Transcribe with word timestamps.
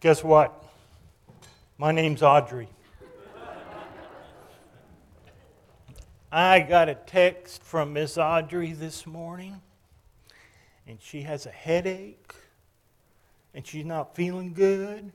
Guess 0.00 0.22
what? 0.22 0.64
My 1.76 1.90
name's 1.90 2.22
Audrey. 2.22 2.68
I 6.30 6.60
got 6.60 6.88
a 6.88 6.94
text 6.94 7.64
from 7.64 7.94
Miss 7.94 8.16
Audrey 8.16 8.70
this 8.70 9.08
morning, 9.08 9.60
and 10.86 11.02
she 11.02 11.22
has 11.22 11.46
a 11.46 11.50
headache, 11.50 12.32
and 13.52 13.66
she's 13.66 13.84
not 13.84 14.14
feeling 14.14 14.52
good. 14.52 15.10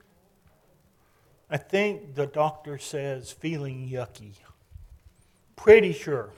I 1.48 1.56
think 1.56 2.14
the 2.14 2.26
doctor 2.26 2.76
says 2.76 3.32
feeling 3.32 3.88
yucky. 3.88 4.34
Pretty 5.56 5.94
sure. 5.94 6.28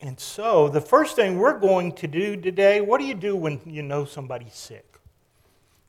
And 0.00 0.18
so, 0.18 0.68
the 0.68 0.80
first 0.80 1.14
thing 1.14 1.38
we're 1.38 1.60
going 1.60 1.92
to 1.92 2.08
do 2.08 2.34
today, 2.34 2.80
what 2.80 2.98
do 2.98 3.06
you 3.06 3.14
do 3.14 3.36
when 3.36 3.60
you 3.64 3.82
know 3.82 4.04
somebody's 4.04 4.54
sick? 4.56 4.87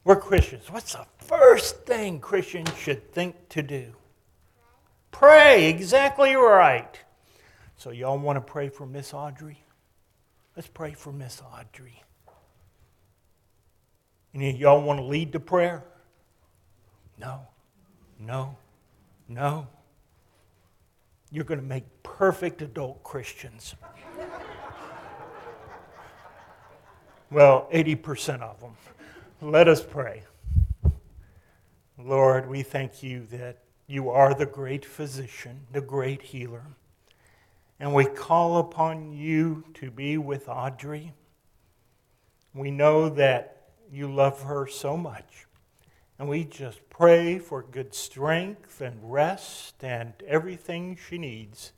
We're 0.04 0.16
Christians. 0.16 0.70
What's 0.70 0.94
the 0.94 1.06
first 1.20 1.86
thing 1.86 2.20
Christians 2.20 2.72
should 2.78 3.12
think 3.14 3.50
to 3.50 3.62
do? 3.62 3.94
Pray, 5.12 5.70
exactly 5.70 6.36
right. 6.36 6.98
So, 7.76 7.92
y'all 7.92 8.18
want 8.18 8.38
to 8.38 8.42
pray 8.42 8.70
for 8.70 8.86
Miss 8.86 9.14
Audrey? 9.14 9.64
Let's 10.56 10.68
pray 10.68 10.94
for 10.94 11.12
Miss 11.12 11.42
Audrey. 11.42 12.04
Any 14.34 14.52
of 14.52 14.58
y'all 14.58 14.82
want 14.82 15.00
to 15.00 15.04
lead 15.04 15.32
the 15.32 15.40
prayer? 15.40 15.84
No, 17.18 17.42
no, 18.20 18.58
no. 19.28 19.68
You're 21.32 21.46
going 21.46 21.60
to 21.60 21.66
make 21.66 21.84
perfect 22.04 22.62
adult 22.62 23.04
Christians. 23.04 23.76
well, 27.30 27.68
80% 27.74 28.42
of 28.42 28.60
them. 28.60 28.76
Let 29.42 29.70
us 29.70 29.82
pray. 29.82 30.24
Lord, 31.98 32.50
we 32.50 32.62
thank 32.62 33.02
you 33.02 33.26
that 33.28 33.60
you 33.88 34.10
are 34.10 34.34
the 34.34 34.46
great 34.46 34.84
physician, 34.84 35.62
the 35.72 35.80
great 35.80 36.22
healer. 36.22 36.66
And 37.80 37.94
we 37.94 38.04
call 38.04 38.58
upon 38.58 39.14
you 39.14 39.64
to 39.76 39.92
be 39.92 40.18
with 40.18 40.50
Audrey. 40.50 41.14
We 42.54 42.70
know 42.70 43.08
that 43.08 43.70
you 43.90 44.14
love 44.14 44.42
her 44.42 44.68
so 44.68 44.98
much. 44.98 45.48
And 46.18 46.28
we 46.28 46.44
just 46.44 46.90
pray 46.90 47.40
for 47.40 47.64
good 47.64 47.96
strength 47.96 48.82
and 48.82 49.00
rest 49.02 49.82
and 49.82 50.16
everything 50.28 50.98
she 51.08 51.18
needs 51.18 51.72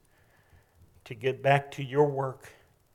to 1.06 1.14
get 1.14 1.44
back 1.44 1.70
to 1.74 1.84
your 1.84 2.10
work 2.10 2.54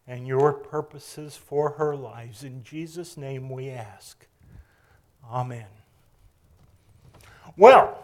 and 0.09 0.27
your 0.27 0.53
purposes 0.53 1.37
for 1.37 1.71
her 1.75 1.95
lives. 1.95 2.43
In 2.43 2.65
Jesus' 2.65 3.17
name 3.17 3.49
we 3.49 3.71
ask. 3.71 4.27
Amen. 5.31 5.67
Well, 7.57 8.03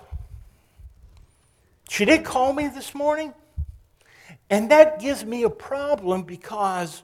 she 1.88 2.04
did 2.04 2.24
call 2.24 2.52
me 2.52 2.68
this 2.68 2.94
morning, 2.94 3.34
and 4.50 4.70
that 4.70 5.00
gives 5.00 5.24
me 5.24 5.42
a 5.42 5.50
problem 5.50 6.22
because 6.22 7.02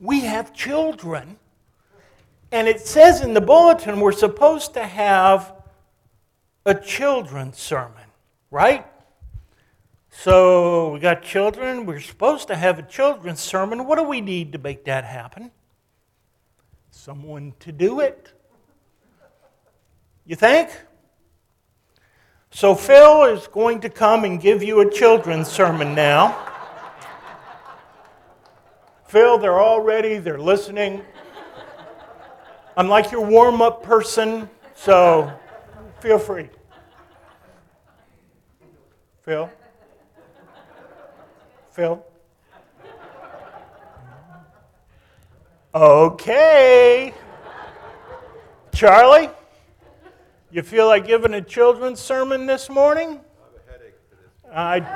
we 0.00 0.20
have 0.20 0.54
children. 0.54 1.38
And 2.50 2.66
it 2.66 2.80
says 2.80 3.20
in 3.20 3.34
the 3.34 3.40
bulletin 3.40 4.00
we're 4.00 4.12
supposed 4.12 4.74
to 4.74 4.86
have 4.86 5.52
a 6.64 6.74
children's 6.74 7.58
sermon, 7.58 8.04
right? 8.50 8.86
So 10.10 10.92
we 10.94 11.00
got 11.00 11.22
children. 11.22 11.84
We're 11.84 12.00
supposed 12.00 12.48
to 12.48 12.56
have 12.56 12.78
a 12.78 12.82
children's 12.82 13.40
sermon. 13.40 13.86
What 13.86 13.98
do 13.98 14.04
we 14.04 14.20
need 14.20 14.52
to 14.52 14.58
make 14.58 14.84
that 14.84 15.04
happen? 15.04 15.50
Someone 16.90 17.54
to 17.60 17.72
do 17.72 18.00
it. 18.00 18.32
You 20.28 20.36
think? 20.36 20.68
So 22.50 22.74
Phil 22.74 23.24
is 23.24 23.46
going 23.46 23.80
to 23.80 23.88
come 23.88 24.24
and 24.24 24.38
give 24.38 24.62
you 24.62 24.80
a 24.80 24.90
children's 24.90 25.48
sermon 25.48 25.94
now. 25.94 26.36
Phil, 29.06 29.38
they're 29.38 29.58
all 29.58 29.80
ready, 29.80 30.18
they're 30.18 30.38
listening. 30.38 31.00
I'm 32.76 32.88
like 32.88 33.10
your 33.10 33.24
warm 33.24 33.62
up 33.62 33.82
person, 33.82 34.50
so 34.76 35.32
feel 36.00 36.18
free. 36.18 36.50
Phil? 39.22 39.50
Phil? 41.70 42.04
Okay. 45.74 47.14
Charlie? 48.74 49.30
You 50.50 50.62
feel 50.62 50.86
like 50.86 51.06
giving 51.06 51.34
a 51.34 51.42
children's 51.42 52.00
sermon 52.00 52.46
this 52.46 52.70
morning? 52.70 53.20
I, 54.50 54.74
have 54.74 54.82
a 54.82 54.86
headache. 54.86 54.94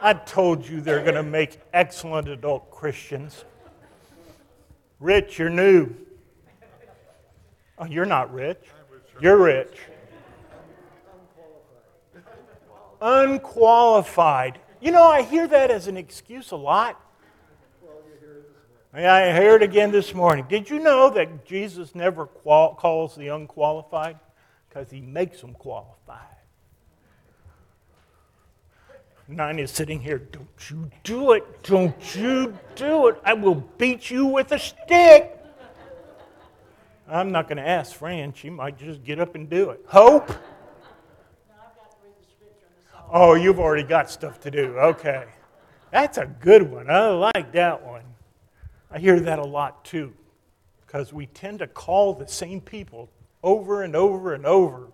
I 0.00 0.14
told 0.14 0.64
you 0.64 0.80
they're 0.80 1.02
going 1.02 1.16
to 1.16 1.24
make 1.24 1.60
excellent 1.72 2.28
adult 2.28 2.70
Christians. 2.70 3.44
Rich, 5.00 5.40
you're 5.40 5.50
new. 5.50 5.92
Oh, 7.78 7.86
you're 7.86 8.06
not 8.06 8.32
rich. 8.32 8.62
You're 9.20 9.38
rich. 9.38 9.76
Unqualified. 13.00 14.60
You 14.80 14.92
know, 14.92 15.02
I 15.02 15.22
hear 15.22 15.48
that 15.48 15.72
as 15.72 15.88
an 15.88 15.96
excuse 15.96 16.52
a 16.52 16.56
lot. 16.56 17.00
I 18.94 19.32
hear 19.32 19.56
it 19.56 19.62
again 19.62 19.90
this 19.90 20.14
morning. 20.14 20.46
Did 20.48 20.70
you 20.70 20.78
know 20.78 21.10
that 21.10 21.44
Jesus 21.44 21.94
never 21.94 22.26
qual- 22.26 22.74
calls 22.76 23.16
the 23.16 23.28
unqualified? 23.28 24.18
Because 24.68 24.90
he 24.90 25.00
makes 25.00 25.40
them 25.40 25.54
qualified. 25.54 26.18
Nine 29.30 29.58
is 29.58 29.70
sitting 29.70 30.00
here, 30.00 30.18
don't 30.18 30.70
you 30.70 30.90
do 31.04 31.32
it, 31.32 31.62
don't 31.62 32.16
you 32.16 32.56
do 32.74 33.08
it. 33.08 33.20
I 33.24 33.34
will 33.34 33.56
beat 33.76 34.10
you 34.10 34.24
with 34.24 34.52
a 34.52 34.58
stick. 34.58 35.34
I'm 37.06 37.30
not 37.30 37.46
going 37.46 37.58
to 37.58 37.66
ask 37.66 37.94
Fran. 37.94 38.32
She 38.32 38.48
might 38.48 38.78
just 38.78 39.04
get 39.04 39.20
up 39.20 39.34
and 39.34 39.48
do 39.48 39.70
it. 39.70 39.82
Hope? 39.86 40.30
Oh, 43.10 43.34
you've 43.34 43.58
already 43.58 43.82
got 43.82 44.10
stuff 44.10 44.40
to 44.40 44.50
do. 44.50 44.78
Okay. 44.78 45.24
That's 45.90 46.18
a 46.18 46.26
good 46.26 46.62
one. 46.62 46.90
I 46.90 47.08
like 47.08 47.52
that 47.52 47.82
one. 47.86 48.04
I 48.90 48.98
hear 48.98 49.20
that 49.20 49.38
a 49.38 49.44
lot 49.44 49.84
too, 49.84 50.14
because 50.86 51.12
we 51.12 51.26
tend 51.26 51.58
to 51.58 51.66
call 51.66 52.14
the 52.14 52.26
same 52.26 52.60
people 52.60 53.10
over 53.42 53.82
and 53.82 53.94
over 53.94 54.34
and 54.34 54.46
over. 54.46 54.88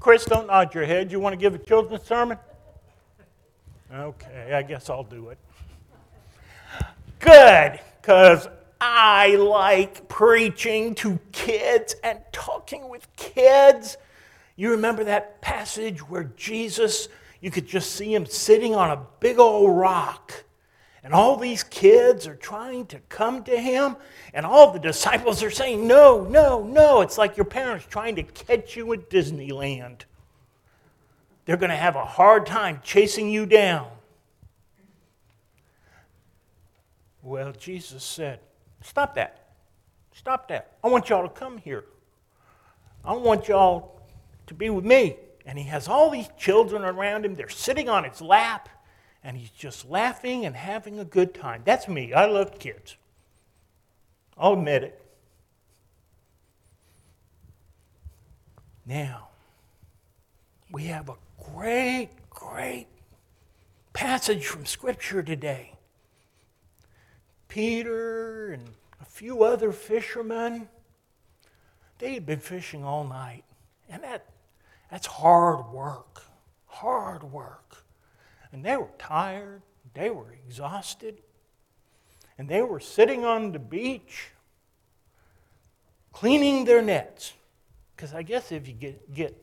Chris, 0.00 0.24
don't 0.24 0.46
nod 0.46 0.74
your 0.74 0.84
head. 0.84 1.10
You 1.10 1.20
want 1.20 1.32
to 1.32 1.36
give 1.36 1.54
a 1.54 1.58
children's 1.58 2.04
sermon? 2.04 2.38
Okay, 3.92 4.52
I 4.52 4.62
guess 4.62 4.90
I'll 4.90 5.04
do 5.04 5.30
it. 5.30 5.38
Good, 7.18 7.80
because 8.00 8.48
I 8.80 9.36
like 9.36 10.08
preaching 10.08 10.94
to 10.96 11.18
kids 11.32 11.94
and 12.04 12.20
talking 12.32 12.88
with 12.88 13.08
kids. 13.16 13.96
You 14.56 14.70
remember 14.70 15.04
that 15.04 15.40
passage 15.40 16.00
where 16.00 16.24
Jesus, 16.36 17.08
you 17.40 17.50
could 17.50 17.66
just 17.66 17.92
see 17.92 18.12
him 18.12 18.26
sitting 18.26 18.74
on 18.74 18.90
a 18.90 19.00
big 19.20 19.38
old 19.38 19.76
rock 19.76 20.44
and 21.06 21.14
all 21.14 21.36
these 21.36 21.62
kids 21.62 22.26
are 22.26 22.34
trying 22.34 22.84
to 22.86 22.98
come 23.08 23.44
to 23.44 23.56
him, 23.56 23.94
and 24.34 24.44
all 24.44 24.72
the 24.72 24.80
disciples 24.80 25.40
are 25.40 25.52
saying, 25.52 25.86
No, 25.86 26.24
no, 26.24 26.64
no. 26.64 27.00
It's 27.00 27.16
like 27.16 27.36
your 27.36 27.46
parents 27.46 27.86
trying 27.88 28.16
to 28.16 28.24
catch 28.24 28.74
you 28.74 28.92
at 28.92 29.08
Disneyland. 29.08 30.00
They're 31.44 31.58
going 31.58 31.70
to 31.70 31.76
have 31.76 31.94
a 31.94 32.04
hard 32.04 32.44
time 32.44 32.80
chasing 32.82 33.30
you 33.30 33.46
down. 33.46 33.86
Well, 37.22 37.52
Jesus 37.52 38.02
said, 38.02 38.40
Stop 38.82 39.14
that. 39.14 39.50
Stop 40.12 40.48
that. 40.48 40.72
I 40.82 40.88
want 40.88 41.08
y'all 41.08 41.22
to 41.22 41.32
come 41.32 41.58
here. 41.58 41.84
I 43.04 43.12
want 43.12 43.46
y'all 43.46 44.00
to 44.48 44.54
be 44.54 44.70
with 44.70 44.84
me. 44.84 45.18
And 45.46 45.56
he 45.56 45.66
has 45.66 45.86
all 45.86 46.10
these 46.10 46.28
children 46.36 46.82
around 46.82 47.24
him. 47.24 47.36
They're 47.36 47.48
sitting 47.48 47.88
on 47.88 48.02
his 48.02 48.20
lap 48.20 48.68
and 49.22 49.36
he's 49.36 49.50
just 49.50 49.88
laughing 49.88 50.46
and 50.46 50.54
having 50.54 50.98
a 50.98 51.04
good 51.04 51.34
time. 51.34 51.62
That's 51.64 51.88
me. 51.88 52.12
I 52.12 52.26
love 52.26 52.58
kids. 52.58 52.96
I'll 54.38 54.52
admit 54.52 54.84
it. 54.84 55.02
Now, 58.84 59.28
we 60.70 60.84
have 60.84 61.08
a 61.08 61.16
great, 61.52 62.10
great 62.30 62.86
passage 63.92 64.46
from 64.46 64.66
Scripture 64.66 65.22
today. 65.22 65.72
Peter 67.48 68.52
and 68.52 68.62
a 69.00 69.04
few 69.04 69.42
other 69.42 69.72
fishermen, 69.72 70.68
they 71.98 72.14
had 72.14 72.26
been 72.26 72.40
fishing 72.40 72.84
all 72.84 73.04
night. 73.04 73.44
And 73.88 74.02
that, 74.02 74.26
that's 74.90 75.06
hard 75.06 75.72
work. 75.72 76.22
Hard 76.66 77.24
work. 77.24 77.84
And 78.56 78.64
they 78.64 78.78
were 78.78 78.88
tired, 78.98 79.60
they 79.92 80.08
were 80.08 80.32
exhausted, 80.32 81.18
and 82.38 82.48
they 82.48 82.62
were 82.62 82.80
sitting 82.80 83.22
on 83.22 83.52
the 83.52 83.58
beach 83.58 84.30
cleaning 86.10 86.64
their 86.64 86.80
nets. 86.80 87.34
Because 87.94 88.14
I 88.14 88.22
guess 88.22 88.52
if 88.52 88.66
you 88.66 88.72
get, 88.72 89.12
get 89.12 89.36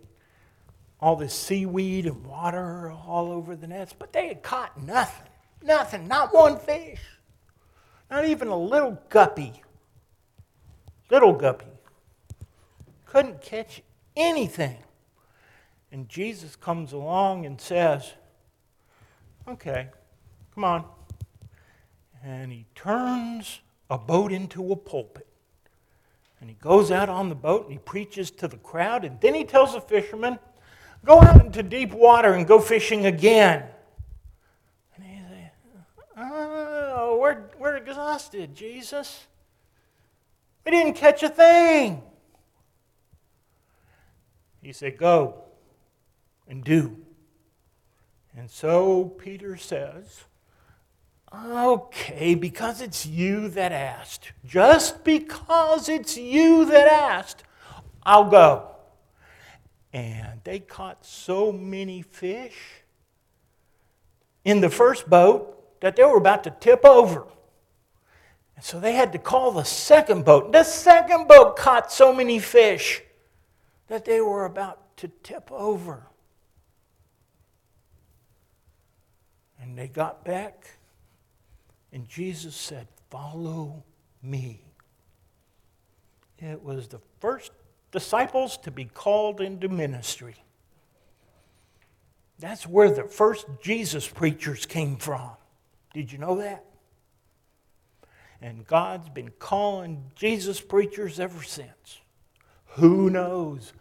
all 1.00 1.15
this 1.15 1.36
seaweed 1.36 2.07
and 2.07 2.25
water 2.25 2.92
all 2.92 3.31
over 3.31 3.56
the 3.56 3.68
nets, 3.68 3.94
but 3.94 4.13
they 4.13 4.30
had 4.30 4.42
caught 4.42 4.81
nothing. 4.81 5.30
Nothing, 5.62 6.07
not 6.07 6.33
one 6.33 6.57
fish. 6.57 7.01
Not 8.10 8.25
even 8.25 8.48
a 8.48 8.57
little 8.57 9.00
guppy. 9.10 9.62
Little 11.12 11.33
guppy. 11.33 11.68
Couldn't 13.06 13.42
catch 13.42 13.83
anything. 14.18 14.80
And 15.92 16.10
Jesus 16.10 16.56
comes 16.56 16.94
along 16.94 17.45
and 17.45 17.62
says, 17.62 18.13
Okay, 19.48 19.90
come 20.56 20.63
on. 20.63 20.86
And 22.24 22.51
he 22.51 22.66
turns 22.75 23.60
a 23.90 23.98
boat 23.98 24.31
into 24.31 24.72
a 24.72 24.75
pulpit. 24.75 25.28
And 26.40 26.50
he 26.50 26.56
goes 26.56 26.92
out 26.92 27.10
on 27.10 27.30
the 27.30 27.36
boat 27.36 27.63
and 27.63 27.74
he 27.74 27.80
preaches 27.80 28.31
to 28.31 28.48
the 28.48 28.57
crowd. 28.57 29.06
And 29.06 29.19
then 29.22 29.34
he 29.34 29.44
tells 29.44 29.74
the 29.74 29.81
fishermen, 29.81 30.40
Go 31.06 31.19
out 31.19 31.44
into 31.44 31.63
deep 31.63 31.92
water 31.92 32.34
and 32.34 32.48
go 32.48 32.60
fishing 32.60 33.06
again. 33.06 33.66
And 34.95 35.06
he 35.06 35.18
says, 35.18 35.51
Oh, 36.18 37.18
we're, 37.22 37.44
we're 37.60 37.75
exhausted, 37.75 38.56
Jesus. 38.56 39.25
We 40.66 40.72
didn't 40.72 40.94
catch 40.94 41.24
a 41.24 41.30
thing. 41.30 42.01
He 44.62 44.72
said, 44.72 44.98
Go 44.98 45.44
and 46.48 46.63
do. 46.63 47.02
And 48.35 48.50
so 48.50 49.06
Peter 49.06 49.57
says, 49.57 50.24
Okay, 51.33 52.35
because 52.35 52.81
it's 52.81 53.06
you 53.06 53.50
that 53.50 53.71
asked, 53.71 54.33
just 54.45 55.03
because 55.03 55.89
it's 55.89 56.15
you 56.15 56.65
that 56.65 56.88
asked, 56.88 57.44
I'll 58.03 58.30
go. 58.30 58.69
And 59.91 60.41
they 60.44 60.59
caught 60.59 61.06
so 61.06 61.51
many 61.51 62.03
fish 62.03 62.83
in 64.45 64.62
the 64.62 64.69
first 64.69 65.09
boat 65.09 65.79
that 65.81 65.95
they 65.95 66.03
were 66.03 66.18
about 66.18 66.44
to 66.44 66.51
tip 66.51 66.86
over. 66.86 67.25
And 68.56 68.63
so 68.63 68.79
they 68.79 68.94
had 68.94 69.12
to 69.13 69.18
call 69.18 69.51
the 69.51 69.63
second 69.63 70.25
boat. 70.25 70.51
The 70.51 70.63
second 70.63 71.27
boat 71.27 71.56
caught 71.56 71.91
so 71.91 72.13
many 72.13 72.39
fish 72.39 73.01
that 73.88 74.06
they 74.06 74.21
were 74.21 74.45
about 74.45 74.97
to 74.97 75.07
tip 75.24 75.51
over. 75.51 76.07
And 79.74 79.80
they 79.80 79.88
got 79.88 80.24
back, 80.24 80.68
and 81.92 82.08
Jesus 82.08 82.56
said, 82.56 82.88
Follow 83.10 83.84
me. 84.22 84.62
It 86.38 86.62
was 86.62 86.88
the 86.90 87.00
first 87.20 87.52
disciples 87.92 88.56
to 88.58 88.70
be 88.70 88.86
called 88.86 89.42
into 89.42 89.70
ministry. 89.70 90.36
That's 92.38 92.68
where 92.68 92.92
the 92.92 93.06
first 93.06 93.48
Jesus 93.64 94.08
preachers 94.08 94.68
came 94.68 94.98
from. 94.98 95.31
Did 95.92 96.12
you 96.12 96.20
know 96.20 96.36
that? 96.36 96.64
And 98.44 98.68
God's 98.68 99.10
been 99.10 99.31
calling 99.40 100.04
Jesus 100.14 100.62
preachers 100.62 101.20
ever 101.20 101.42
since. 101.42 102.00
Who 102.75 103.10
knows? 103.10 103.74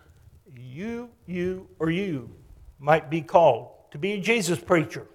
You, 0.56 1.11
you, 1.27 1.69
or 1.79 1.91
you 1.91 2.31
might 2.79 3.11
be 3.11 3.21
called 3.21 3.73
to 3.91 3.99
be 3.99 4.12
a 4.12 4.21
Jesus 4.23 4.59
preacher. 4.59 5.06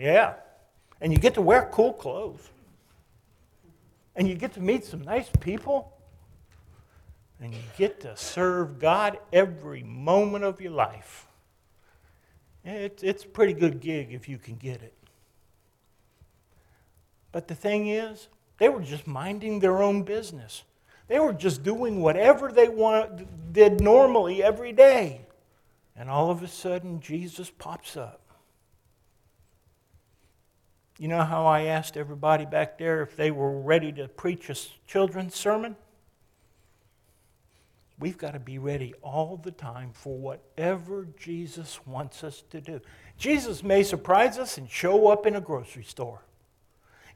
Yeah. 0.00 0.34
And 1.02 1.12
you 1.12 1.18
get 1.18 1.34
to 1.34 1.42
wear 1.42 1.68
cool 1.70 1.92
clothes. 1.92 2.48
And 4.16 4.26
you 4.26 4.34
get 4.34 4.54
to 4.54 4.60
meet 4.60 4.84
some 4.84 5.02
nice 5.02 5.28
people. 5.40 5.92
And 7.38 7.52
you 7.52 7.60
get 7.76 8.00
to 8.00 8.16
serve 8.16 8.78
God 8.78 9.18
every 9.30 9.82
moment 9.82 10.44
of 10.44 10.60
your 10.60 10.72
life. 10.72 11.26
It, 12.64 13.00
it's 13.02 13.24
a 13.24 13.28
pretty 13.28 13.52
good 13.52 13.80
gig 13.80 14.12
if 14.12 14.28
you 14.28 14.38
can 14.38 14.56
get 14.56 14.82
it. 14.82 14.94
But 17.30 17.46
the 17.46 17.54
thing 17.54 17.88
is, 17.88 18.28
they 18.58 18.68
were 18.70 18.82
just 18.82 19.06
minding 19.06 19.60
their 19.60 19.82
own 19.82 20.02
business. 20.02 20.64
They 21.08 21.18
were 21.18 21.32
just 21.32 21.62
doing 21.62 22.00
whatever 22.00 22.50
they 22.52 22.68
want, 22.68 23.52
did 23.52 23.80
normally 23.80 24.42
every 24.42 24.72
day. 24.72 25.20
And 25.94 26.08
all 26.08 26.30
of 26.30 26.42
a 26.42 26.48
sudden, 26.48 27.00
Jesus 27.00 27.50
pops 27.50 27.96
up. 27.96 28.20
You 31.00 31.08
know 31.08 31.24
how 31.24 31.46
I 31.46 31.62
asked 31.62 31.96
everybody 31.96 32.44
back 32.44 32.76
there 32.76 33.00
if 33.00 33.16
they 33.16 33.30
were 33.30 33.58
ready 33.58 33.90
to 33.92 34.06
preach 34.06 34.50
a 34.50 34.54
children's 34.86 35.34
sermon? 35.34 35.76
We've 37.98 38.18
got 38.18 38.34
to 38.34 38.38
be 38.38 38.58
ready 38.58 38.92
all 39.00 39.40
the 39.42 39.50
time 39.50 39.92
for 39.94 40.18
whatever 40.18 41.06
Jesus 41.18 41.80
wants 41.86 42.22
us 42.22 42.42
to 42.50 42.60
do. 42.60 42.82
Jesus 43.16 43.62
may 43.62 43.82
surprise 43.82 44.36
us 44.36 44.58
and 44.58 44.70
show 44.70 45.08
up 45.08 45.24
in 45.24 45.36
a 45.36 45.40
grocery 45.40 45.84
store. 45.84 46.20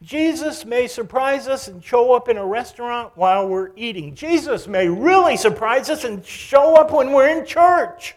Jesus 0.00 0.64
may 0.64 0.86
surprise 0.86 1.46
us 1.46 1.68
and 1.68 1.84
show 1.84 2.14
up 2.14 2.30
in 2.30 2.38
a 2.38 2.46
restaurant 2.46 3.12
while 3.16 3.46
we're 3.46 3.72
eating. 3.76 4.14
Jesus 4.14 4.66
may 4.66 4.88
really 4.88 5.36
surprise 5.36 5.90
us 5.90 6.04
and 6.04 6.24
show 6.24 6.74
up 6.76 6.90
when 6.90 7.12
we're 7.12 7.28
in 7.28 7.44
church. 7.44 8.14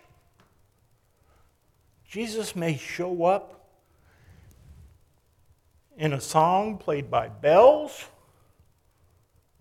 Jesus 2.07 2.55
may 2.55 2.77
show 2.77 3.25
up 3.25 3.56
in 5.97 6.13
a 6.13 6.21
song 6.21 6.77
played 6.77 7.09
by 7.09 7.27
bells, 7.27 8.05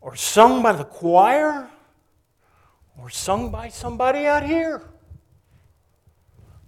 or 0.00 0.15
sung 0.15 0.62
by 0.62 0.73
the 0.73 0.85
choir, 0.85 1.69
or 2.99 3.11
sung 3.11 3.50
by 3.50 3.69
somebody 3.69 4.27
out 4.27 4.44
here. 4.44 4.83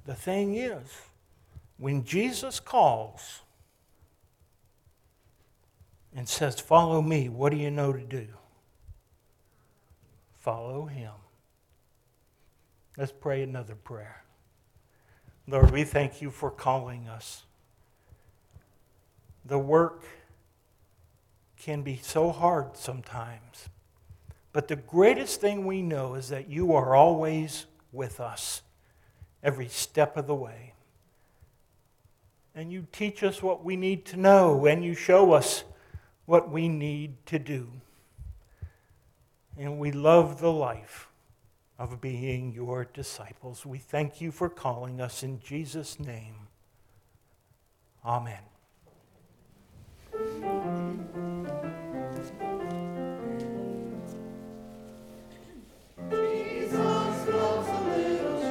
The 0.07 0.15
thing 0.15 0.55
is, 0.57 1.03
when 1.77 2.05
Jesus 2.05 2.59
calls, 2.61 3.43
and 6.15 6.29
says, 6.29 6.59
Follow 6.59 7.03
me, 7.03 7.29
what 7.29 7.53
do 7.53 7.59
you 7.59 7.71
know 7.71 7.93
to 7.93 8.01
do? 8.01 8.27
Follow 10.39 10.87
him. 10.87 11.13
Let's 12.97 13.13
pray 13.13 13.43
another 13.43 13.75
prayer. 13.75 14.25
Lord, 15.47 15.71
we 15.71 15.85
thank 15.85 16.21
you 16.21 16.31
for 16.31 16.51
calling 16.51 17.07
us. 17.07 17.45
The 19.49 19.59
work 19.59 20.05
can 21.57 21.83
be 21.83 21.99
so 22.03 22.31
hard 22.31 22.77
sometimes, 22.77 23.71
but 24.53 24.69
the 24.69 24.77
greatest 24.77 25.41
thing 25.41 25.67
we 25.67 25.81
know 25.81 26.15
is 26.15 26.29
that 26.29 26.49
you 26.49 26.75
are 26.75 26.95
always 26.95 27.65
with 27.91 28.21
us 28.21 28.63
every 29.43 29.69
step 29.69 30.17
of 30.19 30.27
the 30.27 30.35
way. 30.35 30.75
And 32.55 32.71
you 32.71 32.87
teach 32.93 33.23
us 33.23 33.43
what 33.43 33.65
we 33.65 33.75
need 33.77 34.05
to 34.07 34.19
know, 34.19 34.67
and 34.67 34.85
you 34.85 34.95
show 34.95 35.33
us 35.33 35.65
what 36.27 36.51
we 36.51 36.69
need 36.69 37.15
to 37.27 37.39
do. 37.39 37.69
And 39.57 39.79
we 39.79 39.93
love 39.93 40.41
the 40.41 40.53
life 40.53 41.09
of 41.79 42.01
being 42.03 42.53
your 42.53 42.85
disciples. 42.85 43.65
We 43.65 43.79
thank 43.79 44.21
you 44.21 44.31
for 44.31 44.51
calling 44.51 45.01
us 45.01 45.23
in 45.23 45.41
Jesus' 45.41 45.99
name. 45.99 46.49
Amen. 50.89 51.38